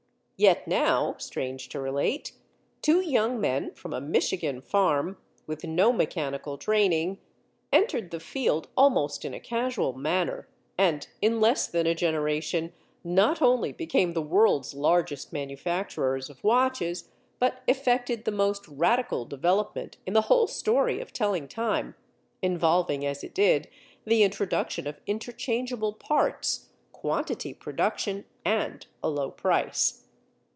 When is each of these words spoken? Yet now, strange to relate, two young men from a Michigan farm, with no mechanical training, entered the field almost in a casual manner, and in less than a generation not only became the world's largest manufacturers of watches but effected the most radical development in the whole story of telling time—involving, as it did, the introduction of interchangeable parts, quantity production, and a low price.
Yet 0.37 0.67
now, 0.67 1.17
strange 1.19 1.69
to 1.69 1.79
relate, 1.79 2.31
two 2.81 2.99
young 2.99 3.39
men 3.39 3.75
from 3.75 3.93
a 3.93 4.01
Michigan 4.01 4.59
farm, 4.59 5.17
with 5.45 5.63
no 5.63 5.93
mechanical 5.93 6.57
training, 6.57 7.19
entered 7.71 8.09
the 8.09 8.19
field 8.19 8.67
almost 8.75 9.23
in 9.23 9.35
a 9.35 9.39
casual 9.39 9.93
manner, 9.93 10.47
and 10.79 11.07
in 11.21 11.39
less 11.39 11.67
than 11.67 11.85
a 11.85 11.93
generation 11.93 12.73
not 13.03 13.39
only 13.39 13.71
became 13.71 14.13
the 14.13 14.21
world's 14.23 14.73
largest 14.73 15.31
manufacturers 15.31 16.27
of 16.27 16.43
watches 16.43 17.09
but 17.37 17.61
effected 17.67 18.25
the 18.25 18.31
most 18.31 18.67
radical 18.67 19.25
development 19.25 19.97
in 20.07 20.15
the 20.15 20.21
whole 20.21 20.47
story 20.47 20.99
of 20.99 21.13
telling 21.13 21.47
time—involving, 21.47 23.05
as 23.05 23.23
it 23.23 23.35
did, 23.35 23.69
the 24.05 24.23
introduction 24.23 24.87
of 24.87 25.01
interchangeable 25.05 25.93
parts, 25.93 26.69
quantity 26.93 27.53
production, 27.53 28.25
and 28.43 28.87
a 29.03 29.07
low 29.07 29.29
price. 29.29 29.99